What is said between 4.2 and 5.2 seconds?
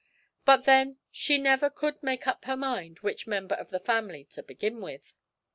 to begin with.